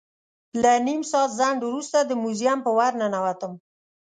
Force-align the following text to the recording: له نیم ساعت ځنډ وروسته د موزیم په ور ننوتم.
له 0.61 0.71
نیم 0.87 1.01
ساعت 1.11 1.31
ځنډ 1.39 1.59
وروسته 1.65 1.97
د 2.03 2.11
موزیم 2.21 2.59
په 2.63 2.71
ور 2.77 2.93
ننوتم. 3.01 3.53